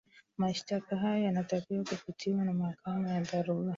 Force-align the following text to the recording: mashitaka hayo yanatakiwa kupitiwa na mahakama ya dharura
mashitaka 0.37 0.95
hayo 0.97 1.23
yanatakiwa 1.23 1.83
kupitiwa 1.83 2.45
na 2.45 2.53
mahakama 2.53 3.09
ya 3.09 3.21
dharura 3.21 3.69